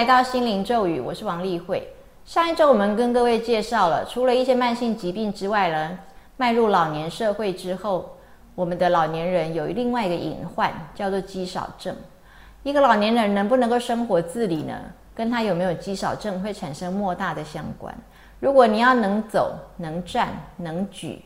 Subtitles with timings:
[0.00, 1.86] 来到心灵咒语，我是王丽慧。
[2.24, 5.98] 上一周我们跟各位介绍了，除了一些慢性疾病之外呢，
[6.38, 8.16] 迈入老年社会之后，
[8.54, 11.94] 我们的老年人有另外一个隐患，叫做肌少症。
[12.62, 14.74] 一个老年人能不能够生活自理呢？
[15.14, 17.94] 跟他有没有肌少症会产生莫大的相关。
[18.38, 21.22] 如果你要能走、能站、能举，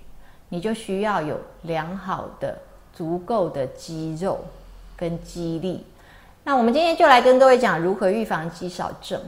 [0.48, 2.58] 你就需要有良好的、
[2.92, 4.40] 足够的肌肉
[4.96, 5.86] 跟肌力。
[6.46, 9.18] 那我们今天就来跟各位讲如何预防肌少症。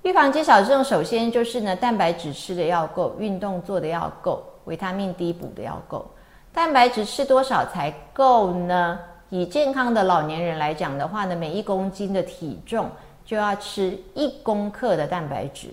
[0.00, 6.10] 预防肌少症，首先就是呢，蛋白质吃的要够，运动做的要够，维他命 D 补的要够。
[6.50, 8.98] 蛋白质吃多少才够呢？
[9.28, 12.88] 以健康的老年人来讲的话呢，每一公斤的体重
[13.24, 15.68] 就要吃一公克的蛋白质。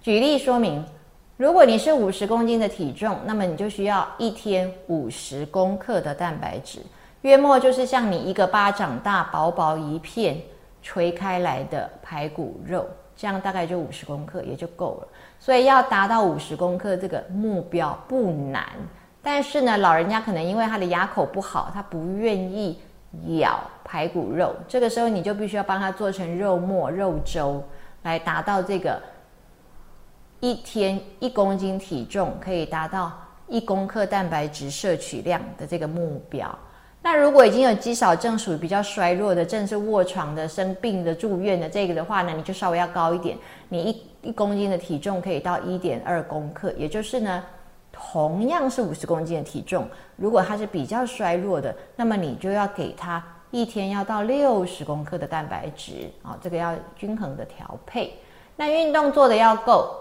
[0.00, 0.82] 举例说明，
[1.36, 6.80] 如果你是五十公斤的体重，那么你就需要一天五十公克的蛋白质，
[7.22, 10.40] 约莫就是像你一个巴掌大、薄薄一片
[10.82, 12.86] 锤开来的排骨肉。
[13.20, 15.08] 这样大概就五十公克也就够了，
[15.40, 18.64] 所以要达到五十公克这个目标不难。
[19.20, 22.78] 但是呢，老人家可能因为他的牙口不好，他不愿意
[23.40, 27.60] 咬排骨肉，这个时候你就必须要帮他做成肉末、肉粥，
[28.04, 29.02] 来达到这个
[30.38, 33.12] 一天一公斤体重可以达到
[33.48, 36.56] 一公克蛋白质摄取量的这个目标。
[37.10, 43.34] 那如果已经有肌少症，属于比较衰弱的，正是卧床的、生病的、住院的这个的话呢，你就稍微要高一点。
[43.70, 47.42] 你一一公斤的体重可以到一点二公克，也就是呢，
[47.90, 58.12] 同样是五十公斤的体重，如果他是比较衰弱的，那么你就要给他一天要到六十公克的蛋白质啊，这个要均衡的调配。
[58.54, 59.96] 那运动做的要够，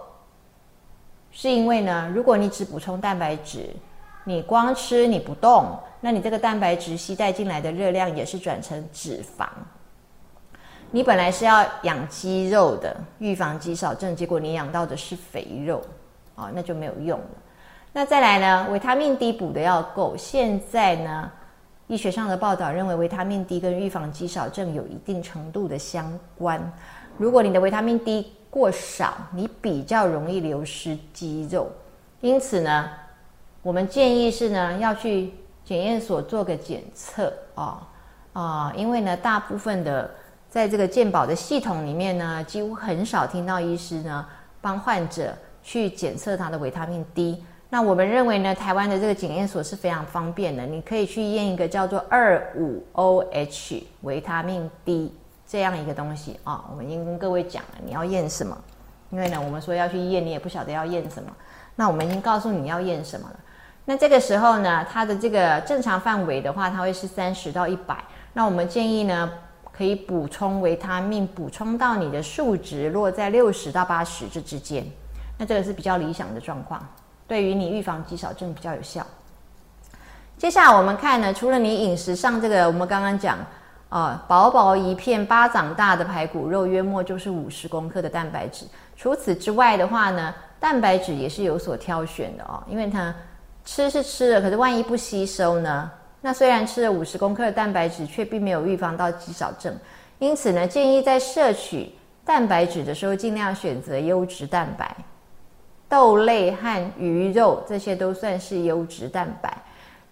[1.32, 3.70] 是因为呢，如果你只补充蛋白质。
[4.28, 9.48] 你光吃你不动，那你这个蛋白质吸带进来的热量也是转成脂肪。
[10.92, 15.82] 你本来是要养肌肉的，预防肌少症，结果你养到的是肥肉，
[16.36, 17.26] 啊，那就没有用了。
[17.94, 20.14] 那再来呢，维他命 D 补的要够。
[20.18, 21.32] 现在呢，
[21.88, 26.62] 医学上的报道认为维他命 D 跟预防肌少症有一定程度的相关。
[27.18, 31.72] 如果你的维他命 D 过少，你比较容易流失肌肉。
[32.20, 32.90] 因此呢。
[33.68, 35.30] 我们建议是呢，要去
[35.66, 37.86] 检验所做个检测啊
[38.32, 40.10] 啊，因为呢，大部分的
[40.50, 44.26] 在这个健保的系统里面呢，几乎很少听到医师呢
[44.62, 47.44] 帮患者去检测他的维他命 D。
[47.70, 55.14] 那我们认为呢，台湾的这个检验所是非常方便的，你可以去验一个叫做二五 OH 维他命 D
[55.46, 56.64] 这样一个东西啊。
[56.72, 58.58] 我们已经跟各位讲了，你要验什么？
[59.10, 61.30] 因为呢，我们说要去验，你也不晓得要验什么。
[61.76, 63.40] 那我们已经告诉你要验什么了。
[63.90, 67.98] 那这个时候呢，它的这个正常范围的话，它会是三十到一百。
[68.34, 69.32] 那我们建议呢，
[69.72, 74.86] 可以补充维他命，补充到你的数值落在六十到八十这之间。
[75.38, 76.86] 那这个是比较理想的状况，
[77.30, 79.08] 对于你预防肌少症比较有效。
[80.38, 83.38] 接下来我们看呢，除了你饮食上这个，我们刚刚讲
[83.88, 88.66] 啊，薄薄一片巴掌大的排骨肉，约莫就是五十公克的蛋白质。
[88.98, 93.16] 除此之外的话呢，蛋白质也是有所挑选的哦，因为它。
[93.68, 95.92] 吃是吃了，可是万一不吸收呢？
[96.22, 99.76] 那虽然吃了五十公克的蛋白质，却并没有预防到肌少症。
[100.20, 101.92] 因此呢，建议在摄取
[102.24, 104.96] 蛋白质的时候，尽量选择优质蛋白，
[105.90, 109.56] 豆类和鱼肉这些都算是优质蛋白。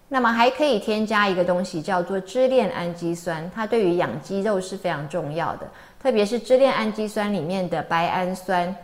[0.08, 5.66] 那么还可以添加一个东西，叫做支链氨基酸，它对于养肌肉是非常重要的，
[6.00, 8.76] 特别是支链氨基酸里面的白氨酸。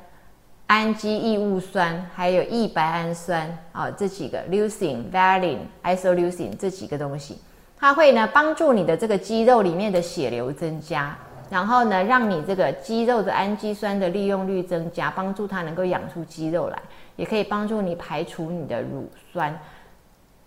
[0.73, 7.37] 氨基异物酸，还有异白氨酸啊，这几个 leucine、valine、isoleucine 这几个东西，
[7.79, 11.15] 它会呢帮助你的这个肌肉里面的血流增加，
[11.51, 16.79] 然后呢让你这个肌肉的氨基酸的利用率增加，帮助它能够养出肌肉来，
[17.17, 19.55] 也可以帮助你排除你的乳酸。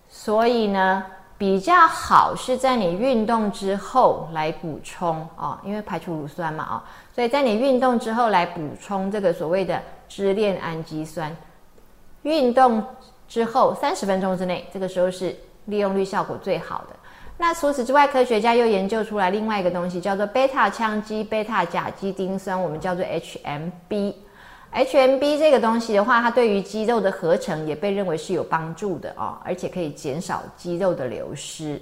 [0.10, 1.06] 所以呢，
[1.38, 6.84] 比较好是在你运动之后来补充啊，因为排除乳酸嘛啊，
[7.14, 9.80] 所以在你运动之后来补充这个所谓的。
[10.08, 11.36] 支链氨基酸，
[12.24, 12.84] 运动
[13.28, 15.36] 之后三十分钟之内，这个时候是
[15.66, 16.96] 利用率效果最好的。
[17.38, 24.14] 那除此之外，科学家又研究出来另外一个东西，叫做贝塔羟基贝塔甲基丁酸，我们叫做 HMB。
[24.74, 31.82] HMB 这个东西的话，它对于肌肉的合成也被认为是有帮助的哦，而且可以减少肌肉的流失。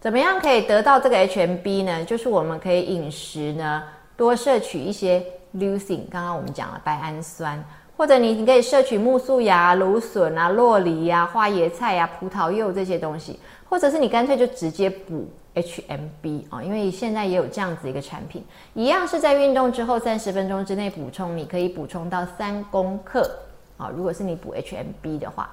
[0.00, 2.04] 怎么样可以得到这个 HMB 呢？
[2.04, 3.84] 就是我们可以饮食呢
[4.16, 5.24] 多摄取一些。
[5.54, 7.62] leucine，刚刚我们讲了白氨酸，
[7.96, 13.38] 或者你你可以摄取木素芽、芦笋啊、洛梨呀、花椰菜呀、葡萄柚这些东西，
[13.68, 18.44] 或者是你干脆就直接补 HMB 啊，因为现在也有这样子一个产品，
[18.74, 23.28] 一样是在运动之后三十分钟之内补充，你可以补充到三公克
[23.76, 23.90] 啊。
[23.94, 25.50] 如果是你补 HMB 的话，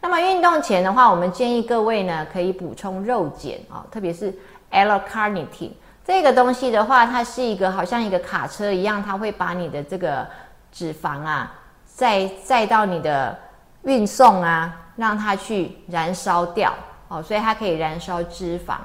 [0.00, 4.32] 那么运动前的话，我们建议各位呢可以补充肉碱啊，特别是
[4.70, 5.72] L-carnitine
[6.04, 10.26] 这个东西的话，它是一个好像一个卡车一样，它会把你的这个
[10.72, 11.52] 脂肪啊
[11.84, 13.38] 载载到你的
[13.82, 16.72] 运送啊，让它去燃烧掉
[17.08, 18.76] 哦，所以它可以燃烧脂肪。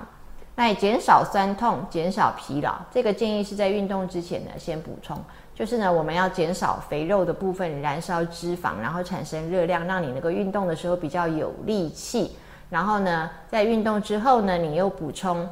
[0.57, 2.73] 那也减少酸痛，减少疲劳。
[2.89, 5.17] 这个建议是在运动之前呢，先补充。
[5.53, 12.37] 就是呢，我们要减少肥肉的部分，燃烧脂肪，然后产生热量，让你能够运动的时候比较有力气。
[12.69, 15.47] 然后呢，在运动之后呢，你又补充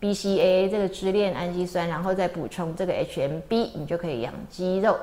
[0.00, 4.98] BCAA 这个支链氨基酸，然后再补充这个 HMB，你就可以养肌肉。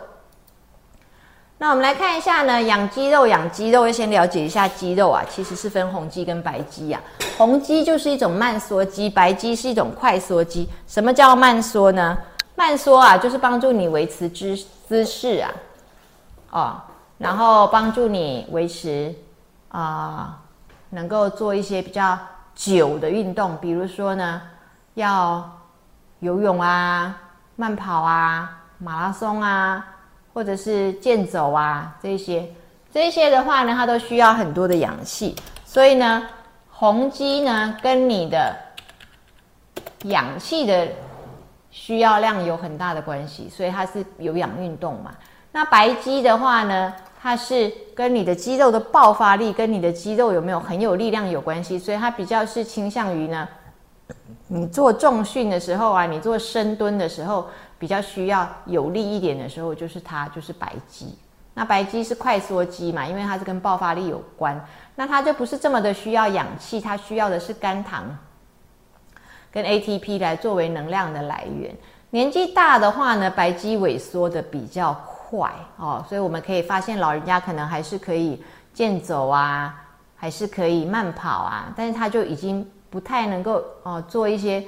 [1.60, 7.02] 那我们来看一下呢，养肌肉，养肌肉要先了解一下肌肉啊，其实是分红肌跟白肌啊。
[7.38, 10.70] 红肌就是一种慢缩肌，白肌是一种快缩肌。
[10.88, 12.18] 什么叫慢缩呢？
[12.56, 14.56] 慢缩啊，就是帮助你维持姿
[14.88, 15.54] 姿势啊，
[16.52, 16.82] 哦，
[17.18, 19.14] 然后帮助你维持
[19.70, 20.40] 啊，
[20.92, 22.18] 能够做一些比较
[22.56, 24.42] 久的运动，比如说呢，
[24.98, 25.50] 要
[26.20, 27.18] 游泳啊、
[27.56, 29.94] 慢跑啊、马拉松啊。
[30.34, 32.48] 或者是健走啊，这些
[32.94, 35.36] 这些的话呢，它都需要很多的氧气，
[35.66, 36.28] 所以呢，
[36.70, 38.56] 红肌呢跟你的
[40.04, 40.88] 氧气的
[41.72, 45.10] 需要量有很大的关系，所以它是有氧运动嘛。
[45.52, 53.50] 那白肌的话呢，它是跟你的肌肉的爆发力，跟你的肌肉有没有很有力量有关系，所以它比较是倾向于呢，
[54.48, 57.48] 你做重训的时候啊，你做深蹲的时候。
[57.80, 61.16] 比较需要有力一点的时候，就是它就是白肌。
[61.54, 64.60] 那白肌是快缩肌嘛，因为它是跟爆发力有关。
[64.96, 68.18] 那它就不是这么的需要氧气，它需要的是肝糖
[69.52, 71.72] 跟 ATP 来作为能量的来源。
[72.10, 78.44] 年纪大的话呢，白肌萎缩的比较快哦，所以我们可以发现老人家可能还是可以
[78.74, 79.86] 健走啊，
[80.16, 84.64] 还是可以慢跑啊，但是他就已经不太能够哦做一些。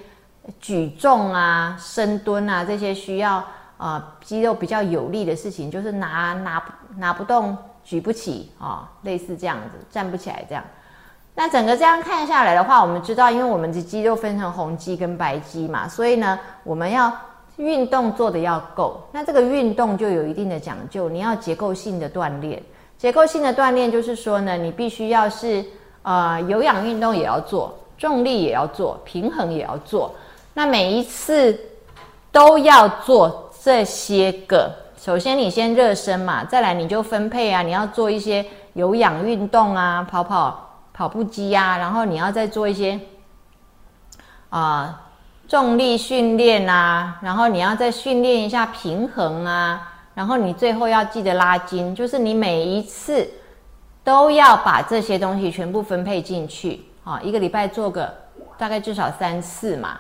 [0.59, 3.43] 举重啊、深蹲啊这些需要
[3.77, 6.63] 呃肌肉比较有力的事情，就是拿拿
[6.97, 10.63] 拿不动、举不起啊，类似这样子，站不起来这样。
[11.35, 17.15] 那整个这样看下来的话，我们知道，因为我们的肌肉分成红肌跟白肌嘛，所以呢，我们要
[17.57, 19.07] 运动做的要够。
[19.11, 22.59] 那这个运动就有一定的讲究，你要结构性的锻炼。
[22.97, 25.63] 结构性的锻炼就是说呢，你必须要是
[26.01, 30.15] 呃有氧运动也要做，重力也要做，平衡也要做。
[30.55, 31.59] 那每一次
[32.31, 42.97] 都要做这些个，首先你先热身嘛，再来你就分配啊，你要做一些有氧运动啊，跑跑跑步机啊，然后你要再做一些
[44.49, 45.01] 啊
[45.47, 53.29] 重力训练啊，然后你要再训练一下平衡啊，然后你最后要记得拉筋，就是你每一次
[54.03, 56.81] 都要把这些东西全部分配进去。
[57.09, 58.13] 啊，一个礼拜做个
[58.55, 59.97] 大概至少三次嘛。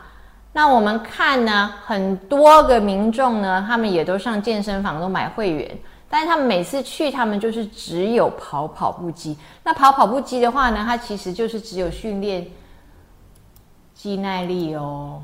[0.53, 5.77] 那我们看呢，很多个民众呢，他们也都上健身房都买会员，
[6.07, 9.35] 但是他们每次去，他们就是只有跑跑步机。
[9.63, 12.45] 那跑跑步机的话呢，它其实就是只有训练
[13.95, 15.21] 肌耐力哦，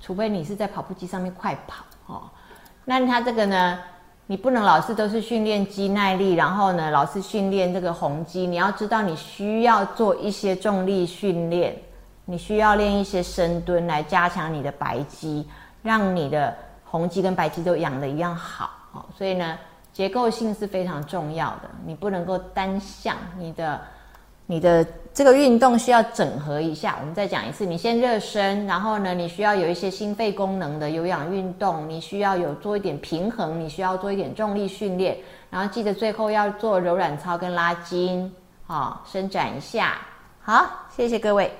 [0.00, 2.22] 除非你是在跑步机上面快跑哦。
[2.84, 3.78] 那它这个呢，
[4.28, 8.46] 你不能老是都是训练肌耐力，然后呢，老是训练这个红肌。
[8.46, 11.76] 你要知道，你需要做一些重力训练。
[12.24, 15.46] 你需要练一些深蹲来加强你的白肌，
[15.80, 16.52] 让你的
[16.84, 19.04] 红肌跟白肌都养的一样好哦。
[19.16, 19.56] 所以呢，
[19.92, 23.14] 结构性是非常重要的，你不能够单向。
[23.38, 23.80] 你的
[24.46, 26.96] 你的这个运动需要整合一下。
[27.00, 35.16] 我们再讲一次，你先热身，然后呢，你需要有一些心肺功能的有氧运动，你需要有做一点平衡，你需要做一点重力训练，
[35.50, 38.32] 然后记得最后要做柔软操跟拉筋，
[38.66, 39.98] 好，伸展一下。
[40.40, 41.50] 好，谢谢各位。